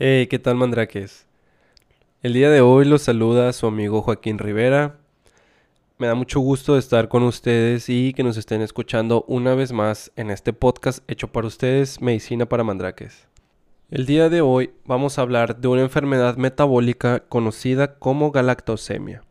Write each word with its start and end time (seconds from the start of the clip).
Hey, 0.00 0.28
¿qué 0.28 0.38
tal 0.38 0.54
mandraques? 0.54 1.26
El 2.22 2.32
día 2.32 2.50
de 2.50 2.60
hoy 2.60 2.84
los 2.84 3.02
saluda 3.02 3.52
su 3.52 3.66
amigo 3.66 4.00
Joaquín 4.00 4.38
Rivera. 4.38 4.94
Me 5.98 6.06
da 6.06 6.14
mucho 6.14 6.38
gusto 6.38 6.78
estar 6.78 7.08
con 7.08 7.24
ustedes 7.24 7.88
y 7.88 8.12
que 8.12 8.22
nos 8.22 8.36
estén 8.36 8.62
escuchando 8.62 9.24
una 9.26 9.56
vez 9.56 9.72
más 9.72 10.12
en 10.14 10.30
este 10.30 10.52
podcast 10.52 11.02
hecho 11.10 11.32
para 11.32 11.48
ustedes, 11.48 12.00
Medicina 12.00 12.46
para 12.46 12.62
Mandraques. 12.62 13.26
El 13.90 14.06
día 14.06 14.28
de 14.28 14.40
hoy 14.40 14.70
vamos 14.84 15.18
a 15.18 15.22
hablar 15.22 15.56
de 15.56 15.66
una 15.66 15.82
enfermedad 15.82 16.36
metabólica 16.36 17.24
conocida 17.28 17.98
como 17.98 18.30
galactosemia. 18.30 19.24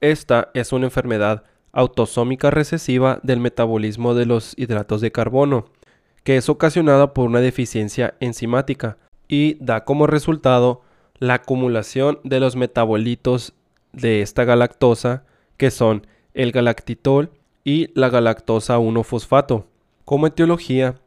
Esta 0.00 0.50
es 0.54 0.72
una 0.72 0.86
enfermedad 0.86 1.44
autosómica 1.72 2.50
recesiva 2.50 3.20
del 3.22 3.40
metabolismo 3.40 4.14
de 4.14 4.24
los 4.24 4.54
hidratos 4.56 5.02
de 5.02 5.12
carbono, 5.12 5.66
que 6.24 6.38
es 6.38 6.48
ocasionada 6.48 7.12
por 7.12 7.26
una 7.26 7.40
deficiencia 7.40 8.14
enzimática 8.20 8.96
y 9.28 9.56
da 9.60 9.84
como 9.84 10.06
resultado 10.06 10.82
la 11.18 11.34
acumulación 11.34 12.18
de 12.24 12.40
los 12.40 12.56
metabolitos 12.56 13.54
de 13.92 14.22
esta 14.22 14.44
galactosa, 14.44 15.24
que 15.56 15.70
son 15.70 16.06
el 16.34 16.52
galactitol 16.52 17.30
y 17.64 17.88
la 17.98 18.10
galactosa 18.10 18.78
1-fosfato. 18.78 19.64
Como 20.04 20.26
etiología, 20.26 21.00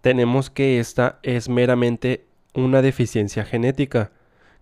tenemos 0.00 0.50
que 0.50 0.78
esta 0.78 1.18
es 1.22 1.48
meramente 1.48 2.24
una 2.54 2.82
deficiencia 2.82 3.44
genética, 3.44 4.12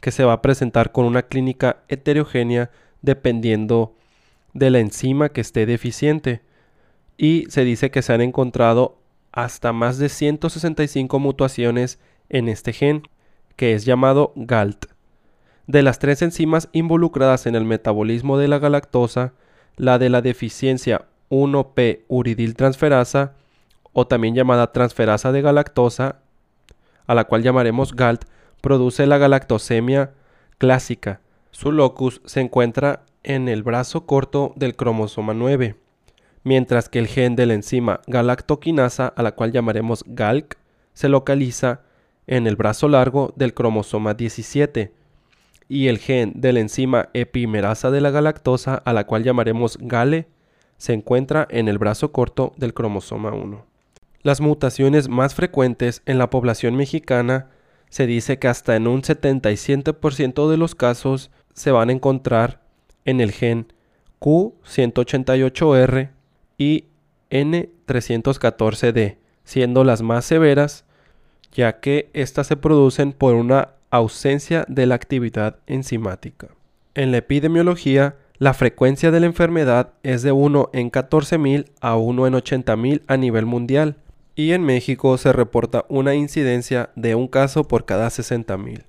que 0.01 0.11
se 0.11 0.25
va 0.25 0.35
a 0.35 0.43
presentar 0.43 0.93
con 0.93 1.05
una 1.05 1.23
clínica 1.23 1.83
heterogénea 1.89 2.71
dependiendo 3.03 3.95
de 4.53 4.71
la 4.71 4.81
enzima 4.81 5.29
que 5.29 5.41
esté 5.41 5.67
deficiente. 5.67 6.43
Y 7.17 7.45
se 7.49 7.65
dice 7.65 7.91
que 7.91 8.03
se 8.03 8.13
han 8.13 8.21
encontrado 8.21 8.99
hasta 9.33 9.73
más 9.73 9.99
de 9.99 10.09
165 10.09 11.19
mutaciones 11.19 11.99
en 12.29 12.49
este 12.49 12.73
gen, 12.73 13.09
que 13.57 13.75
es 13.75 13.85
llamado 13.85 14.33
GALT. 14.37 14.87
De 15.67 15.83
las 15.83 15.99
tres 15.99 16.23
enzimas 16.23 16.69
involucradas 16.73 17.47
en 17.47 17.55
el 17.55 17.65
metabolismo 17.65 18.39
de 18.39 18.49
la 18.49 18.59
galactosa, 18.59 19.33
la 19.77 19.99
de 19.99 20.11
la 20.11 20.23
deficiencia 20.23 21.07
1P 21.31 22.03
uridiltransferasa, 22.09 23.35
o 23.93 24.07
también 24.07 24.35
llamada 24.35 24.73
transferasa 24.73 25.33
de 25.33 25.43
galactosa, 25.43 26.21
a 27.07 27.15
la 27.15 27.25
cual 27.25 27.43
llamaremos 27.43 27.95
GALT, 27.95 28.25
produce 28.61 29.07
la 29.07 29.19
galactosemia 29.19 30.13
clásica. 30.59 31.21
Su 31.51 31.73
locus 31.73 32.21
se 32.25 32.41
encuentra 32.41 33.05
en 33.23 33.49
el 33.49 33.63
brazo 33.63 34.07
corto 34.07 34.53
del 34.57 34.77
cromosoma 34.77 35.35
9, 35.35 35.77
mientras 36.43 36.89
que 36.89 36.99
el 36.99 37.07
gen 37.07 37.37
de 37.37 37.47
la 37.47 37.55
enzima 37.55 38.01
galactoquinasa, 38.07 39.09
a 39.09 39.23
la 39.23 39.33
cual 39.33 39.53
llamaremos 39.53 40.05
GALC, 40.07 40.59
se 40.93 41.09
localiza 41.09 41.81
en 42.27 42.47
el 42.47 42.57
brazo 42.57 42.89
largo 42.89 43.33
del 43.37 43.55
cromosoma 43.55 44.15
17, 44.15 44.93
y 45.69 45.89
el 45.89 45.99
gen 45.99 46.33
de 46.37 46.53
la 46.53 46.61
enzima 46.61 47.09
epimerasa 47.15 47.91
de 47.91 48.01
la 48.01 48.11
galactosa, 48.11 48.77
a 48.77 48.93
la 48.93 49.07
cual 49.07 49.25
llamaremos 49.25 49.79
GALE, 49.81 50.29
se 50.77 50.93
encuentra 50.93 51.47
en 51.51 51.69
el 51.69 51.79
brazo 51.79 52.13
corto 52.13 52.53
del 52.57 52.75
cromosoma 52.75 53.33
1. 53.33 53.65
Las 54.23 54.41
mutaciones 54.41 55.09
más 55.09 55.35
frecuentes 55.35 56.03
en 56.07 56.19
la 56.19 56.31
población 56.31 56.77
mexicana 56.77 57.49
se 57.89 58.07
dice 58.07 58.39
que 58.39 58.49
hasta 58.49 58.77
en 58.77 58.87
un 58.87 59.03
77% 59.03 60.51
de 60.51 60.57
los 60.57 60.75
casos 60.75 61.31
se 61.53 61.71
van 61.71 61.91
a 61.91 61.93
encontrar 61.93 62.63
en 63.05 63.21
el 63.21 63.33
gen 63.33 63.73
Q188R 64.21 66.11
y 66.59 66.87
N314D, 67.31 69.19
siendo 69.45 69.85
las 69.85 70.03
más 70.03 70.25
severas 70.25 70.85
ya 71.55 71.81
que 71.81 72.11
éstas 72.13 72.49
se 72.49 72.57
producen 72.57 73.13
por 73.13 73.35
una 73.35 73.71
ausencia 73.91 74.65
de 74.69 74.87
la 74.87 74.97
actividad 74.97 75.57
enzimática. 75.67 76.49
En 76.95 77.13
la 77.13 77.19
epidemiología, 77.19 78.17
la 78.39 78.53
frecuencia 78.53 79.11
de 79.11 79.21
la 79.21 79.27
enfermedad 79.27 79.93
es 80.03 80.23
de 80.23 80.33
1 80.33 80.71
en 80.73 80.91
14.000 80.91 81.67
a 81.81 81.97
1 81.97 82.27
en 82.27 82.35
80.000 82.35 83.03
a 83.07 83.17
nivel 83.17 83.47
mundial, 83.47 83.97
y 84.37 84.53
en 84.53 84.65
México 84.65 85.17
se 85.17 85.33
reporta 85.33 85.85
una 85.89 86.15
incidencia 86.15 86.91
de 86.97 87.15
un 87.15 87.29
caso 87.29 87.65
por 87.65 87.85
cada 87.85 88.09
60.000. 88.09 88.83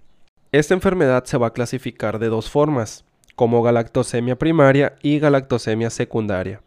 Esta 0.51 0.73
enfermedad 0.73 1.25
se 1.25 1.38
va 1.38 1.47
a 1.47 1.53
clasificar 1.53 2.17
de 2.17 2.29
dos 2.29 2.50
formas, 2.50 3.06
como 3.35 3.61
galactosemia 3.61 4.38
primaria 4.38 4.95
y 5.03 5.19
galactosemia 5.19 5.90
secundaria. 5.90 6.61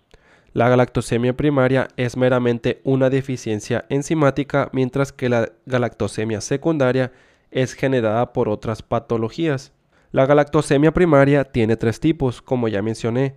La 0.53 0.69
galactosemia 0.69 1.37
primaria 1.37 1.89
es 1.97 2.17
meramente 2.17 2.81
una 2.85 3.11
deficiencia 3.11 3.85
enzimática, 3.89 4.71
mientras 4.73 5.13
que 5.13 5.29
la 5.29 5.53
galactosemia 5.67 6.41
secundaria 6.41 7.13
es 7.51 7.75
generada 7.75 8.33
por 8.33 8.49
otras 8.49 8.83
patologías. 8.83 9.73
La 10.11 10.27
galactosemia 10.27 10.93
primaria 10.93 11.45
tiene 11.45 11.77
tres 11.77 12.01
tipos, 12.01 12.41
como 12.41 12.69
ya 12.69 12.81
mencioné, 12.81 13.37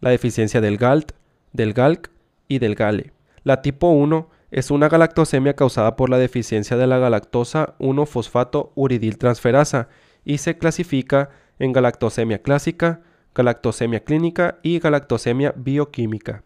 la 0.00 0.10
deficiencia 0.10 0.60
del 0.60 0.76
GALT, 0.76 1.12
del 1.52 1.72
GALC 1.72 2.10
y 2.48 2.58
del 2.58 2.74
GALE. 2.74 3.12
La 3.44 3.62
tipo 3.62 3.90
1 3.90 4.28
es 4.50 4.70
una 4.70 4.88
galactosemia 4.88 5.54
causada 5.54 5.94
por 5.96 6.10
la 6.10 6.18
deficiencia 6.18 6.76
de 6.76 6.86
la 6.86 6.98
galactosa 6.98 7.74
1-fosfato 7.78 8.72
uridiltransferasa 8.74 9.88
y 10.24 10.38
se 10.38 10.58
clasifica 10.58 11.30
en 11.58 11.72
galactosemia 11.72 12.42
clásica, 12.42 13.02
galactosemia 13.34 14.00
clínica 14.00 14.58
y 14.62 14.78
galactosemia 14.78 15.52
bioquímica. 15.56 16.42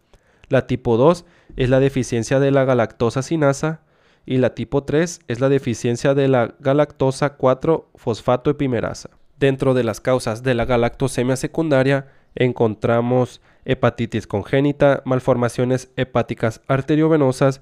La 0.49 0.67
tipo 0.67 0.97
2 0.97 1.25
es 1.55 1.69
la 1.69 1.79
deficiencia 1.79 2.39
de 2.39 2.51
la 2.51 2.65
galactosa 2.65 3.21
sinasa 3.21 3.81
y 4.25 4.37
la 4.37 4.55
tipo 4.55 4.83
3 4.83 5.21
es 5.27 5.39
la 5.39 5.49
deficiencia 5.49 6.13
de 6.13 6.27
la 6.27 6.55
galactosa 6.59 7.37
4-fosfato 7.37 8.51
epimerasa. 8.51 9.09
Dentro 9.37 9.73
de 9.73 9.83
las 9.83 10.01
causas 10.01 10.43
de 10.43 10.53
la 10.53 10.65
galactosemia 10.65 11.35
secundaria 11.35 12.07
encontramos 12.35 13.41
hepatitis 13.65 14.27
congénita, 14.27 15.01
malformaciones 15.05 15.91
hepáticas 15.95 16.61
arteriovenosas 16.67 17.61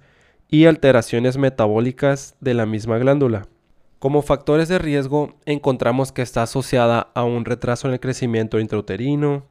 y 0.50 0.66
alteraciones 0.66 1.38
metabólicas 1.38 2.36
de 2.42 2.54
la 2.54 2.66
misma 2.66 2.98
glándula. 2.98 3.48
Como 4.04 4.22
factores 4.22 4.68
de 4.68 4.80
riesgo 4.80 5.34
encontramos 5.46 6.12
que 6.12 6.24
está 6.24 6.44
asociada 6.44 7.08
a 7.14 7.24
un 7.24 7.46
retraso 7.46 7.88
en 7.88 7.94
el 7.94 8.02
crecimiento 8.02 8.60
intrauterino, 8.60 9.46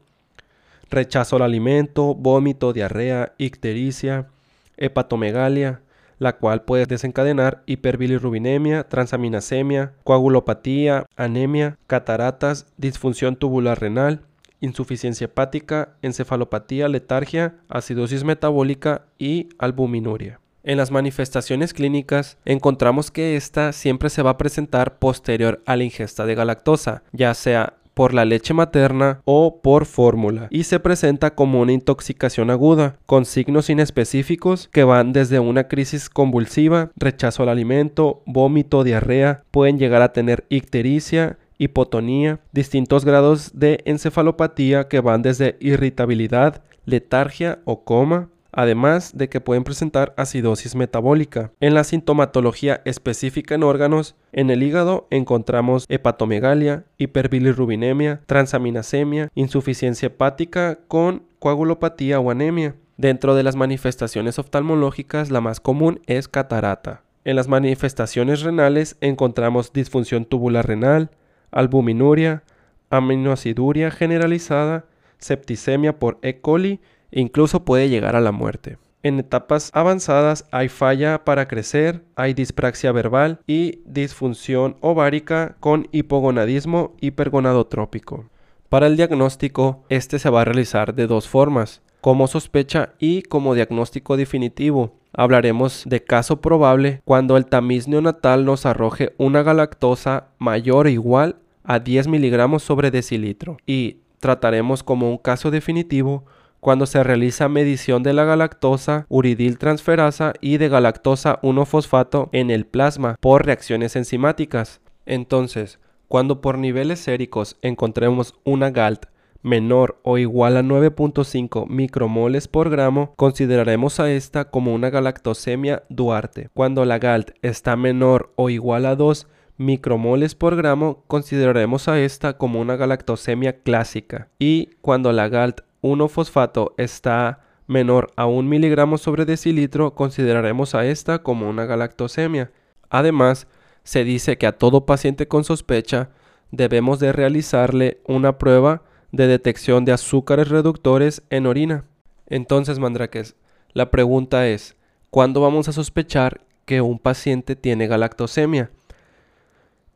rechazo 0.90 1.36
al 1.36 1.42
alimento, 1.42 2.14
vómito, 2.14 2.74
diarrea, 2.74 3.32
ictericia, 3.38 4.28
hepatomegalia, 4.76 5.80
la 6.18 6.36
cual 6.36 6.64
puede 6.64 6.84
desencadenar 6.84 7.62
hiperbilirrubinemia, 7.64 8.86
transaminasemia, 8.90 9.94
coagulopatía, 10.04 11.06
anemia, 11.16 11.78
cataratas, 11.86 12.66
disfunción 12.76 13.36
tubular 13.36 13.80
renal, 13.80 14.20
insuficiencia 14.60 15.24
hepática, 15.24 15.94
encefalopatía, 16.02 16.88
letargia, 16.88 17.54
acidosis 17.70 18.22
metabólica 18.22 19.06
y 19.18 19.48
albuminuria. 19.56 20.41
En 20.64 20.76
las 20.76 20.90
manifestaciones 20.90 21.74
clínicas 21.74 22.38
encontramos 22.44 23.10
que 23.10 23.36
esta 23.36 23.72
siempre 23.72 24.10
se 24.10 24.22
va 24.22 24.30
a 24.30 24.38
presentar 24.38 24.98
posterior 24.98 25.62
a 25.66 25.76
la 25.76 25.84
ingesta 25.84 26.24
de 26.24 26.34
galactosa, 26.34 27.02
ya 27.12 27.34
sea 27.34 27.74
por 27.94 28.14
la 28.14 28.24
leche 28.24 28.54
materna 28.54 29.20
o 29.24 29.60
por 29.60 29.86
fórmula 29.86 30.46
y 30.50 30.64
se 30.64 30.80
presenta 30.80 31.34
como 31.34 31.60
una 31.60 31.72
intoxicación 31.72 32.50
aguda 32.50 32.96
con 33.06 33.24
signos 33.24 33.70
inespecíficos 33.70 34.68
que 34.72 34.84
van 34.84 35.12
desde 35.12 35.40
una 35.40 35.68
crisis 35.68 36.08
convulsiva, 36.08 36.90
rechazo 36.96 37.42
al 37.42 37.50
alimento, 37.50 38.22
vómito, 38.24 38.84
diarrea, 38.84 39.44
pueden 39.50 39.78
llegar 39.78 40.02
a 40.02 40.12
tener 40.12 40.46
ictericia, 40.48 41.38
hipotonía, 41.58 42.40
distintos 42.52 43.04
grados 43.04 43.50
de 43.54 43.80
encefalopatía 43.84 44.88
que 44.88 45.00
van 45.00 45.22
desde 45.22 45.56
irritabilidad, 45.60 46.62
letargia 46.84 47.60
o 47.64 47.84
coma, 47.84 48.28
además 48.52 49.12
de 49.16 49.28
que 49.28 49.40
pueden 49.40 49.64
presentar 49.64 50.14
acidosis 50.16 50.74
metabólica. 50.74 51.50
En 51.60 51.74
la 51.74 51.84
sintomatología 51.84 52.82
específica 52.84 53.54
en 53.54 53.62
órganos, 53.62 54.14
en 54.32 54.50
el 54.50 54.62
hígado 54.62 55.08
encontramos 55.10 55.86
hepatomegalia, 55.88 56.84
hiperbilirrubinemia, 56.98 58.20
transaminasemia, 58.26 59.30
insuficiencia 59.34 60.06
hepática 60.06 60.78
con 60.88 61.24
coagulopatía 61.38 62.20
o 62.20 62.30
anemia. 62.30 62.76
Dentro 62.96 63.34
de 63.34 63.42
las 63.42 63.56
manifestaciones 63.56 64.38
oftalmológicas, 64.38 65.30
la 65.30 65.40
más 65.40 65.60
común 65.60 66.00
es 66.06 66.28
catarata. 66.28 67.02
En 67.24 67.36
las 67.36 67.48
manifestaciones 67.48 68.42
renales 68.42 68.96
encontramos 69.00 69.72
disfunción 69.72 70.24
tubular 70.24 70.66
renal, 70.66 71.10
albuminuria, 71.50 72.42
aminoaciduria 72.90 73.90
generalizada, 73.90 74.84
septicemia 75.18 75.98
por 75.98 76.18
E. 76.22 76.40
coli 76.40 76.80
incluso 77.12 77.64
puede 77.64 77.88
llegar 77.88 78.16
a 78.16 78.20
la 78.20 78.32
muerte. 78.32 78.78
En 79.04 79.18
etapas 79.18 79.70
avanzadas 79.74 80.46
hay 80.52 80.68
falla 80.68 81.24
para 81.24 81.48
crecer, 81.48 82.04
hay 82.14 82.34
dispraxia 82.34 82.92
verbal 82.92 83.40
y 83.46 83.80
disfunción 83.84 84.76
ovárica 84.80 85.56
con 85.58 85.88
hipogonadismo 85.90 86.94
hipergonadotrópico. 87.00 88.26
Para 88.68 88.86
el 88.86 88.96
diagnóstico, 88.96 89.84
este 89.88 90.18
se 90.18 90.30
va 90.30 90.42
a 90.42 90.44
realizar 90.44 90.94
de 90.94 91.06
dos 91.06 91.28
formas, 91.28 91.82
como 92.00 92.26
sospecha 92.26 92.94
y 92.98 93.22
como 93.22 93.54
diagnóstico 93.54 94.16
definitivo. 94.16 94.94
hablaremos 95.14 95.82
de 95.84 96.02
caso 96.02 96.40
probable 96.40 97.02
cuando 97.04 97.36
el 97.36 97.44
tamiz 97.44 97.86
neonatal 97.86 98.46
nos 98.46 98.64
arroje 98.64 99.12
una 99.18 99.42
galactosa 99.42 100.28
mayor 100.38 100.86
o 100.86 100.88
igual 100.88 101.36
a 101.64 101.80
10 101.80 102.08
miligramos 102.08 102.62
sobre 102.62 102.90
decilitro 102.90 103.58
y 103.66 103.98
trataremos 104.20 104.82
como 104.82 105.10
un 105.10 105.18
caso 105.18 105.50
definitivo 105.50 106.24
cuando 106.62 106.86
se 106.86 107.02
realiza 107.02 107.48
medición 107.48 108.04
de 108.04 108.12
la 108.12 108.22
galactosa, 108.24 109.04
uridil 109.08 109.58
transferasa 109.58 110.32
y 110.40 110.58
de 110.58 110.68
galactosa 110.68 111.40
1-fosfato 111.42 112.28
en 112.30 112.52
el 112.52 112.66
plasma 112.66 113.16
por 113.18 113.44
reacciones 113.44 113.96
enzimáticas. 113.96 114.80
Entonces, 115.04 115.80
cuando 116.06 116.40
por 116.40 116.58
niveles 116.58 117.00
séricos 117.00 117.56
encontremos 117.62 118.36
una 118.44 118.70
GALT 118.70 119.06
menor 119.42 119.98
o 120.04 120.18
igual 120.18 120.56
a 120.56 120.62
9.5 120.62 121.66
micromoles 121.66 122.46
por 122.46 122.70
gramo, 122.70 123.12
consideraremos 123.16 123.98
a 123.98 124.12
esta 124.12 124.44
como 124.44 124.72
una 124.72 124.88
galactosemia 124.88 125.82
Duarte. 125.88 126.48
Cuando 126.54 126.84
la 126.84 127.00
GALT 127.00 127.32
está 127.42 127.74
menor 127.74 128.32
o 128.36 128.50
igual 128.50 128.86
a 128.86 128.94
2 128.94 129.26
micromoles 129.56 130.36
por 130.36 130.54
gramo, 130.54 131.02
consideraremos 131.08 131.88
a 131.88 131.98
esta 131.98 132.38
como 132.38 132.60
una 132.60 132.76
galactosemia 132.76 133.62
clásica. 133.64 134.28
Y 134.38 134.70
cuando 134.80 135.10
la 135.10 135.28
GALT 135.28 135.62
1-fosfato 135.82 136.74
está 136.78 137.40
menor 137.66 138.12
a 138.16 138.26
1 138.26 138.48
miligramo 138.48 138.98
sobre 138.98 139.24
decilitro, 139.24 139.94
consideraremos 139.94 140.74
a 140.74 140.86
esta 140.86 141.22
como 141.22 141.48
una 141.48 141.66
galactosemia. 141.66 142.52
Además, 142.88 143.46
se 143.84 144.04
dice 144.04 144.38
que 144.38 144.46
a 144.46 144.58
todo 144.58 144.86
paciente 144.86 145.28
con 145.28 145.44
sospecha 145.44 146.10
debemos 146.50 147.00
de 147.00 147.12
realizarle 147.12 148.00
una 148.06 148.38
prueba 148.38 148.82
de 149.10 149.26
detección 149.26 149.84
de 149.84 149.92
azúcares 149.92 150.48
reductores 150.48 151.22
en 151.30 151.46
orina. 151.46 151.84
Entonces, 152.26 152.78
mandraques, 152.78 153.36
la 153.72 153.90
pregunta 153.90 154.46
es, 154.46 154.76
¿cuándo 155.10 155.40
vamos 155.40 155.68
a 155.68 155.72
sospechar 155.72 156.44
que 156.64 156.80
un 156.80 156.98
paciente 156.98 157.56
tiene 157.56 157.88
galactosemia? 157.88 158.70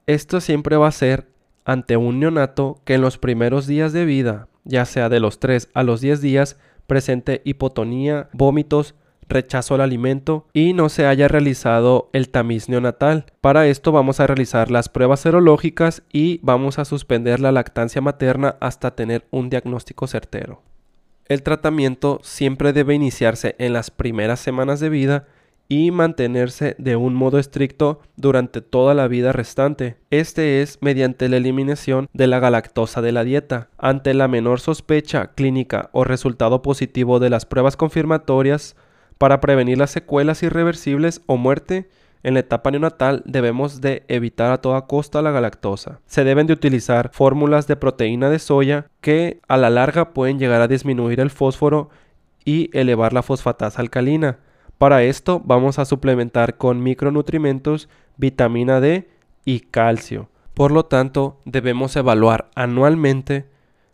Esto 0.07 0.41
siempre 0.41 0.77
va 0.77 0.89
a 0.89 0.93
ser 0.93 1.29
ante 1.65 1.97
un 1.97 2.21
neonato 2.21 2.81
que 2.85 2.95
en 2.95 3.01
los 3.01 3.19
primeros 3.19 3.67
días 3.67 3.93
de 3.93 4.05
vida, 4.05 4.49
ya 4.67 4.85
sea 4.85 5.09
de 5.09 5.21
los 5.21 5.41
3 5.41 5.71
a 5.73 5.83
los 5.83 6.01
10 6.01 6.21
días, 6.21 6.59
presente 6.87 7.41
hipotonía, 7.45 8.29
vómitos, 8.33 8.95
rechazo 9.29 9.75
al 9.75 9.81
alimento 9.81 10.47
y 10.53 10.73
no 10.73 10.89
se 10.89 11.07
haya 11.07 11.29
realizado 11.29 12.11
el 12.13 12.29
tamiz 12.29 12.69
neonatal. 12.69 13.27
Para 13.41 13.67
esto 13.67 13.93
vamos 13.93 14.21
a 14.21 14.27
realizar 14.27 14.71
las 14.71 14.89
pruebas 14.89 15.21
serológicas 15.21 16.03
y 16.13 16.41
vamos 16.43 16.79
a 16.79 16.85
suspender 16.85 17.41
la 17.41 17.53
lactancia 17.53 18.01
materna 18.01 18.57
hasta 18.61 18.95
tener 18.95 19.27
un 19.31 19.51
diagnóstico 19.51 20.07
certero. 20.07 20.63
El 21.29 21.43
tratamiento 21.43 22.21
siempre 22.23 22.73
debe 22.73 22.95
iniciarse 22.95 23.57
en 23.59 23.73
las 23.73 23.91
primeras 23.91 24.39
semanas 24.39 24.79
de 24.79 24.91
vida 24.91 25.27
y 25.69 25.91
mantenerse 25.91 26.77
de 26.79 26.97
un 26.97 27.15
modo 27.15 27.39
estricto 27.39 28.01
durante 28.17 28.61
toda 28.61 28.95
la 28.95 29.09
vida 29.09 29.33
restante. 29.33 29.97
Este 30.11 30.63
es 30.63 30.79
mediante 30.81 31.29
la 31.29 31.39
eliminación 31.39 32.09
de 32.13 32.27
la 32.27 32.39
galactosa 32.39 33.03
de 33.03 33.13
la 33.13 33.25
dieta. 33.25 33.69
Ante 33.79 34.15
la 34.15 34.29
menor 34.29 34.61
sospecha 34.61 35.29
clínica 35.35 35.91
o 35.93 36.05
resultado 36.05 36.63
positivo 36.63 37.19
de 37.19 37.31
las 37.31 37.47
pruebas 37.47 37.77
confirmatorias, 37.77 38.77
para 39.19 39.41
prevenir 39.41 39.79
las 39.79 39.91
secuelas 39.91 40.43
irreversibles 40.43 41.23
o 41.27 41.37
muerte, 41.39 41.89
en 42.23 42.35
la 42.35 42.41
etapa 42.41 42.71
neonatal 42.71 43.23
debemos 43.25 43.81
de 43.81 44.03
evitar 44.09 44.51
a 44.51 44.61
toda 44.61 44.87
costa 44.87 45.23
la 45.23 45.31
galactosa. 45.31 46.01
Se 46.07 46.25
deben 46.25 46.47
de 46.47 46.53
utilizar 46.53 47.11
fórmulas 47.13 47.67
de 47.67 47.77
proteína 47.77 48.31
de 48.31 48.39
soya 48.39 48.89
que 49.01 49.41
a 49.49 49.57
la 49.57 49.71
larga 49.71 50.13
pueden 50.13 50.39
llegar 50.39 50.61
a 50.61 50.69
disminuir 50.69 51.21
el 51.21 51.31
fósforo 51.31 51.89
y 52.45 52.69
elevar 52.77 53.13
la 53.13 53.23
fosfatasa 53.23 53.81
alcalina. 53.81 54.39
Para 54.79 55.03
esto 55.03 55.41
vamos 55.45 55.79
a 55.79 55.85
suplementar 55.85 56.57
con 56.57 56.83
micronutrimentos, 56.83 57.89
vitamina 58.17 58.81
D 58.81 59.09
y 59.45 59.61
calcio. 59.61 60.29
Por 60.53 60.71
lo 60.71 60.85
tanto, 60.85 61.41
debemos 61.45 61.97
evaluar 61.97 62.51
anualmente 62.55 63.47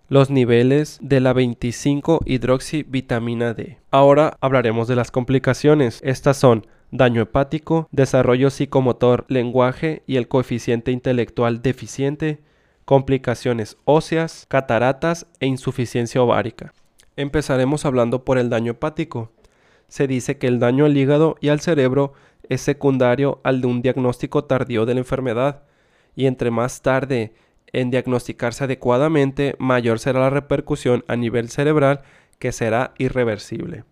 los 0.08 0.28
niveles 0.28 0.98
de 1.00 1.20
la 1.20 1.32
25 1.32 2.20
hidroxivitamina 2.26 3.54
D. 3.54 3.78
Ahora 3.90 4.36
hablaremos 4.40 4.88
de 4.88 4.96
las 4.96 5.10
complicaciones. 5.10 6.00
Estas 6.04 6.36
son 6.36 6.66
daño 6.90 7.22
hepático, 7.22 7.88
desarrollo 7.92 8.50
psicomotor, 8.50 9.24
lenguaje 9.28 10.02
y 10.06 10.16
el 10.16 10.28
coeficiente 10.28 10.92
intelectual 10.92 11.62
deficiente, 11.62 12.42
complicaciones 12.84 13.78
óseas, 13.84 14.46
cataratas 14.48 15.26
e 15.40 15.46
insuficiencia 15.46 16.22
ovárica. 16.22 16.74
Empezaremos 17.16 17.84
hablando 17.86 18.24
por 18.24 18.38
el 18.38 18.50
daño 18.50 18.72
hepático. 18.72 19.30
Se 19.92 20.06
dice 20.06 20.38
que 20.38 20.46
el 20.46 20.58
daño 20.58 20.86
al 20.86 20.96
hígado 20.96 21.36
y 21.42 21.50
al 21.50 21.60
cerebro 21.60 22.14
es 22.48 22.62
secundario 22.62 23.42
al 23.44 23.60
de 23.60 23.66
un 23.66 23.82
diagnóstico 23.82 24.44
tardío 24.44 24.86
de 24.86 24.94
la 24.94 25.00
enfermedad, 25.00 25.64
y 26.16 26.24
entre 26.24 26.50
más 26.50 26.80
tarde 26.80 27.34
en 27.74 27.90
diagnosticarse 27.90 28.64
adecuadamente, 28.64 29.54
mayor 29.58 29.98
será 29.98 30.20
la 30.20 30.30
repercusión 30.30 31.04
a 31.08 31.16
nivel 31.16 31.50
cerebral 31.50 32.00
que 32.38 32.52
será 32.52 32.94
irreversible. 32.96 33.84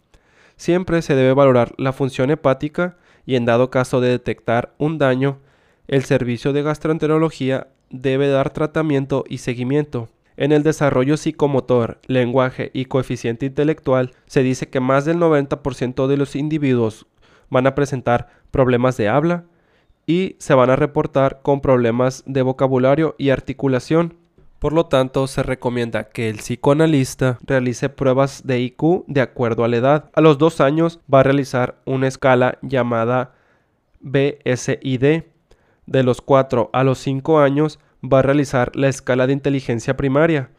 Siempre 0.56 1.02
se 1.02 1.14
debe 1.14 1.34
valorar 1.34 1.74
la 1.76 1.92
función 1.92 2.30
hepática 2.30 2.96
y 3.26 3.34
en 3.36 3.44
dado 3.44 3.68
caso 3.68 4.00
de 4.00 4.08
detectar 4.08 4.72
un 4.78 4.96
daño, 4.96 5.40
el 5.86 6.04
servicio 6.04 6.54
de 6.54 6.62
gastroenterología 6.62 7.68
debe 7.90 8.30
dar 8.30 8.54
tratamiento 8.54 9.24
y 9.28 9.36
seguimiento. 9.36 10.08
En 10.40 10.52
el 10.52 10.62
desarrollo 10.62 11.18
psicomotor, 11.18 11.98
lenguaje 12.06 12.70
y 12.72 12.86
coeficiente 12.86 13.44
intelectual 13.44 14.12
se 14.24 14.42
dice 14.42 14.70
que 14.70 14.80
más 14.80 15.04
del 15.04 15.18
90% 15.18 16.06
de 16.06 16.16
los 16.16 16.34
individuos 16.34 17.06
van 17.50 17.66
a 17.66 17.74
presentar 17.74 18.28
problemas 18.50 18.96
de 18.96 19.10
habla, 19.10 19.44
y 20.06 20.36
se 20.38 20.54
van 20.54 20.70
a 20.70 20.76
reportar 20.76 21.40
con 21.42 21.60
problemas 21.60 22.24
de 22.26 22.40
vocabulario 22.40 23.14
y 23.18 23.28
articulación. 23.28 24.14
Por 24.58 24.72
lo 24.72 24.86
tanto, 24.86 25.26
se 25.26 25.42
recomienda 25.42 26.04
que 26.04 26.30
el 26.30 26.38
psicoanalista 26.38 27.38
realice 27.42 27.90
pruebas 27.90 28.46
de 28.46 28.60
IQ 28.60 29.04
de 29.08 29.20
acuerdo 29.20 29.62
a 29.62 29.68
la 29.68 29.76
edad. 29.76 30.10
A 30.14 30.22
los 30.22 30.38
dos 30.38 30.62
años 30.62 31.00
va 31.12 31.20
a 31.20 31.24
realizar 31.24 31.76
una 31.84 32.08
escala 32.08 32.56
llamada 32.62 33.34
BSID. 34.00 35.24
De 35.84 36.02
los 36.02 36.22
4 36.22 36.70
a 36.72 36.82
los 36.82 36.98
5 36.98 37.40
años 37.40 37.78
va 38.02 38.20
a 38.20 38.22
realizar 38.22 38.74
la 38.74 38.88
escala 38.88 39.26
de 39.26 39.32
inteligencia 39.32 39.96
primaria. 39.96 40.50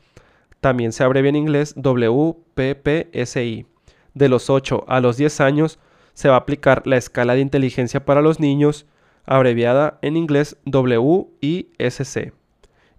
También 0.60 0.92
se 0.92 1.04
abrevia 1.04 1.30
en 1.30 1.36
inglés 1.36 1.74
WPPSI. 1.76 3.66
De 4.14 4.30
los 4.30 4.50
8 4.50 4.86
a 4.88 5.00
los 5.00 5.18
10 5.18 5.42
años 5.42 5.80
se 6.14 6.30
va 6.30 6.36
a 6.36 6.40
aplicar 6.40 6.86
la 6.86 6.98
escala 6.98 7.34
de 7.34 7.42
inteligencia 7.42 8.06
para 8.06 8.22
los 8.22 8.40
niños 8.40 8.86
abreviada 9.26 9.98
en 10.02 10.18
inglés 10.18 10.58
WISC. 10.66 12.34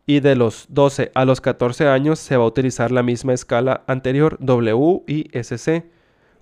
Y 0.04 0.20
de 0.20 0.34
los 0.34 0.66
12 0.68 1.12
a 1.14 1.24
los 1.24 1.40
14 1.40 1.86
años 1.88 2.18
se 2.18 2.36
va 2.36 2.44
a 2.44 2.48
utilizar 2.48 2.90
la 2.90 3.02
misma 3.02 3.32
escala 3.34 3.84
anterior 3.86 4.38
WISC. 4.40 5.84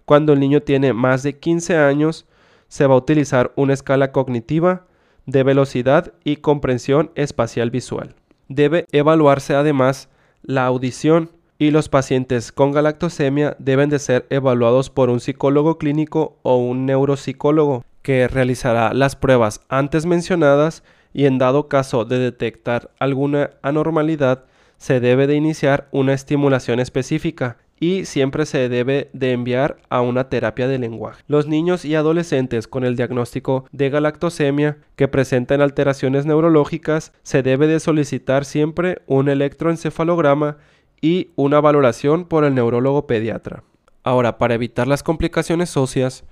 Cuando 0.07 0.33
el 0.33 0.41
niño 0.41 0.63
tiene 0.63 0.93
más 0.93 1.23
de 1.23 1.39
15 1.39 1.77
años, 1.77 2.27
se 2.69 2.87
va 2.87 2.95
a 2.95 2.99
utilizar 2.99 3.53
una 3.57 3.75
escala 3.75 4.13
cognitiva 4.13 4.87
de 5.27 5.43
velocidad 5.43 6.13
y 6.25 6.37
comprensión 6.37 7.11
espacial 7.15 7.71
visual. 7.71 8.15
Debe 8.49 8.87
evaluarse 8.93 9.55
además 9.55 10.09
la 10.43 10.67
audición 10.67 11.31
y 11.59 11.71
los 11.71 11.89
pacientes 11.89 12.53
con 12.53 12.73
galactosemia 12.73 13.55
deben 13.59 13.91
de 13.91 13.99
ser 13.99 14.27
evaluados 14.31 14.89
por 14.89 15.11
un 15.11 15.21
psicólogo 15.21 15.77
clínico 15.77 16.39
o 16.43 16.57
un 16.57 16.87
neuropsicólogo 16.87 17.85
que 18.03 18.29
realizará 18.29 18.95
las 18.95 19.15
pruebas 19.15 19.61
antes 19.69 20.07
mencionadas 20.07 20.83
y 21.13 21.27
en 21.27 21.39
dado 21.39 21.69
caso 21.69 22.05
de 22.05 22.19
detectar 22.19 22.91
alguna 22.99 23.51
anormalidad 23.63 24.45
se 24.79 25.01
debe 25.01 25.27
de 25.27 25.35
iniciar 25.35 25.89
una 25.91 26.15
estimulación 26.15 26.81
específica 26.81 27.59
y 27.81 28.05
siempre 28.05 28.45
se 28.45 28.69
debe 28.69 29.09
de 29.15 29.33
enviar 29.33 29.79
a 29.89 30.03
una 30.03 30.29
terapia 30.29 30.69
de 30.69 30.79
lenguaje. 30.79 31.25
Los 31.27 31.49
niños 31.49 31.85
y 31.87 31.95
adolescentes 31.95 32.69
con 32.69 32.85
el 32.85 32.95
diagnóstico 32.95 33.65
de 33.73 33.89
galactosemia 33.89 34.77
que 34.97 35.09
presentan 35.09 35.63
alteraciones 35.63 36.27
neurológicas 36.27 37.13
se 37.23 37.43
debe 37.43 37.67
de 37.67 37.81
solicitar 37.81 38.45
siempre 38.45 39.01
un 39.07 39.31
electroencefalograma 39.31 40.59
y 41.01 41.31
una 41.37 41.61
valoración 41.61 42.27
por 42.27 42.45
el 42.45 42.55
neurólogo 42.55 43.07
pediatra. 43.07 43.65
Ahora, 44.03 44.37
para 44.37 44.55
evitar 44.55 44.87
las 44.87 45.03
complicaciones 45.03 45.77
óseas, 45.77 46.25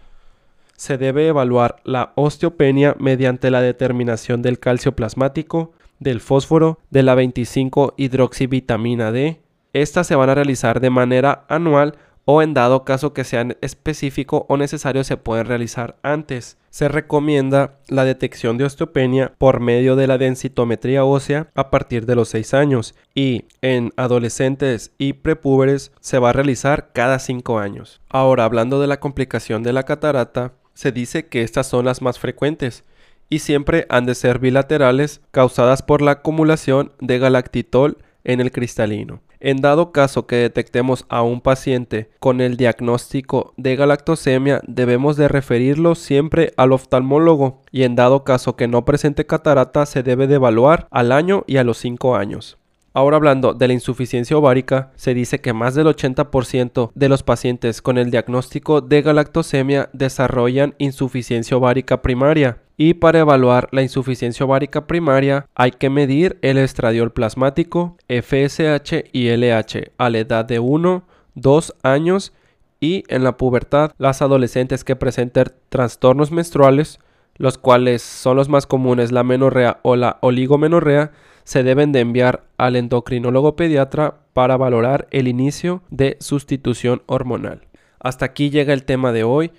se 0.77 0.99
debe 0.99 1.29
evaluar 1.29 1.77
la 1.85 2.13
osteopenia 2.15 2.95
mediante 3.01 3.51
la 3.51 3.63
determinación 3.63 4.43
del 4.43 4.59
calcio 4.59 4.95
plasmático, 4.95 5.73
del 5.99 6.21
fósforo, 6.21 6.79
de 6.91 7.03
la 7.03 7.15
25 7.15 7.95
hidroxivitamina 7.97 9.11
D. 9.11 9.41
Estas 9.73 10.07
se 10.07 10.17
van 10.17 10.31
a 10.31 10.35
realizar 10.35 10.81
de 10.81 10.91
manera 10.91 11.45
anual 11.49 11.99
o 12.31 12.43
en 12.43 12.53
dado 12.53 12.85
caso 12.85 13.15
que 13.15 13.25
sean 13.25 13.57
específico 13.63 14.45
o 14.51 14.59
necesario 14.59 15.03
se 15.03 15.17
pueden 15.17 15.47
realizar 15.47 15.97
antes. 16.03 16.59
Se 16.69 16.87
recomienda 16.87 17.79
la 17.89 18.05
detección 18.05 18.59
de 18.59 18.65
osteopenia 18.65 19.33
por 19.39 19.61
medio 19.61 19.97
de 19.97 20.07
la 20.07 20.19
densitometría 20.19 21.05
ósea 21.05 21.49
a 21.55 21.71
partir 21.71 22.05
de 22.05 22.15
los 22.15 22.29
6 22.29 22.53
años 22.53 22.95
y 23.15 23.47
en 23.63 23.93
adolescentes 23.97 24.93
y 24.99 25.15
prepúberes 25.15 25.91
se 26.01 26.19
va 26.19 26.31
a 26.31 26.33
realizar 26.35 26.91
cada 26.93 27.19
5 27.19 27.59
años. 27.59 28.03
Ahora, 28.11 28.45
hablando 28.45 28.79
de 28.79 28.89
la 28.89 29.01
complicación 29.01 29.63
de 29.63 29.73
la 29.73 29.85
catarata, 29.85 30.53
Se 30.79 30.93
dice 30.93 31.27
que 31.27 31.43
estas 31.43 31.67
son 31.67 31.87
las 31.87 32.03
más 32.03 32.21
frecuentes 32.21 32.85
y 33.29 33.41
siempre 33.41 33.85
han 33.89 34.07
de 34.07 34.15
ser 34.15 34.39
bilaterales 34.39 35.21
causadas 35.33 35.83
por 35.83 36.03
la 36.03 36.13
acumulación 36.13 36.93
de 37.01 37.19
galactitol 37.19 37.99
en 38.23 38.41
el 38.41 38.53
cristalino. 38.53 39.21
En 39.41 39.61
dado 39.61 39.93
caso 39.93 40.27
que 40.27 40.37
detectemos 40.37 41.07
a 41.09 41.23
un 41.23 41.41
paciente 41.41 42.11
con 42.19 42.41
el 42.41 42.57
diagnóstico 42.57 43.55
de 43.57 43.77
galactosemia, 43.77 44.61
debemos 44.67 45.17
de 45.17 45.29
referirlo 45.29 45.95
siempre 45.95 46.53
al 46.57 46.73
oftalmólogo 46.73 47.63
y 47.71 47.85
en 47.85 47.95
dado 47.95 48.25
caso 48.25 48.57
que 48.57 48.67
no 48.67 48.85
presente 48.85 49.27
catarata 49.27 49.87
se 49.87 50.03
debe 50.03 50.27
de 50.27 50.37
evaluar 50.37 50.89
al 50.91 51.13
año 51.13 51.45
y 51.47 51.59
a 51.59 51.65
los 51.65 51.79
5 51.79 52.17
años. 52.17 52.59
Ahora 52.99 53.17
hablando 53.17 53.55
de 53.55 53.69
la 53.69 53.75
insuficiencia 53.75 54.37
ovárica, 54.37 54.91
se 54.97 55.15
dice 55.15 55.41
que 55.41 55.53
más 55.53 55.77
del 55.77 55.87
80% 55.87 56.91
de 56.97 57.09
los 57.09 57.23
pacientes 57.23 57.81
con 57.81 57.97
el 57.97 58.11
diagnóstico 58.11 58.81
de 58.81 59.03
galactosemia 59.03 59.89
desarrollan 59.93 60.75
insuficiencia 60.79 61.57
ovárica 61.57 62.03
primaria. 62.03 62.59
Y 62.77 62.95
para 62.95 63.21
evaluar 63.21 63.69
la 63.71 63.83
insuficiencia 63.83 64.45
ovárica 64.45 64.89
primaria 64.89 65.47
hay 65.55 65.71
que 65.71 65.91
medir 65.91 66.41
el 66.43 66.59
estradiol 66.59 67.13
plasmático, 67.13 67.97
FSH 68.09 69.05
y 69.13 69.29
LH 69.29 69.93
a 69.97 70.11
la 70.11 70.19
edad 70.19 70.45
de 70.45 70.59
1, 70.59 71.05
2 71.37 71.75
años 71.85 72.33
y 72.81 73.05
en 73.07 73.23
la 73.23 73.37
pubertad 73.37 73.93
las 73.99 74.23
adolescentes 74.23 74.83
que 74.83 74.97
presenten 74.97 75.53
trastornos 75.69 76.33
menstruales, 76.33 76.99
los 77.37 77.59
cuales 77.59 78.03
son 78.03 78.37
los 78.37 78.49
más 78.49 78.67
comunes 78.67 79.13
la 79.13 79.23
menorrea 79.23 79.79
o 79.85 79.95
la 79.95 80.19
oligomenorrea, 80.21 81.13
se 81.49 81.63
deben 81.63 81.93
de 81.93 82.01
enviar 82.01 82.45
al 82.59 82.77
endocrinólogo 82.77 83.57
pediatra 83.57 84.19
para 84.35 84.59
valorar 84.59 85.09
el 85.11 85.29
inicio 85.29 85.83
de 85.89 86.19
sustitución 86.21 87.01
hormonal. 87.07 87.63
Hasta 88.01 88.27
aquí 88.27 88.51
llega 88.51 88.75
el 88.75 88.85
tema 88.85 89.13
de 89.13 89.25
hoy. 89.25 89.51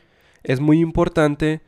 Es 0.43 0.59
muy 0.59 0.81
importante 0.81 1.61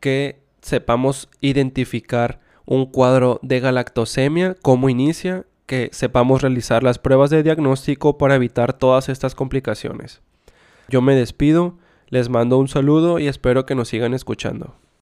que 0.00 0.40
sepamos 0.62 1.28
identificar 1.40 2.40
un 2.66 2.86
cuadro 2.86 3.38
de 3.42 3.60
galactosemia, 3.60 4.56
cómo 4.62 4.88
inicia, 4.88 5.46
que 5.66 5.90
sepamos 5.92 6.42
realizar 6.42 6.82
las 6.82 6.98
pruebas 6.98 7.30
de 7.30 7.44
diagnóstico 7.44 8.18
para 8.18 8.34
evitar 8.34 8.72
todas 8.72 9.08
estas 9.08 9.36
complicaciones. 9.36 10.22
Yo 10.88 11.02
me 11.02 11.14
despido, 11.14 11.78
les 12.08 12.28
mando 12.28 12.58
un 12.58 12.66
saludo 12.66 13.20
y 13.20 13.28
espero 13.28 13.64
que 13.64 13.76
nos 13.76 13.86
sigan 13.86 14.12
escuchando. 14.12 14.74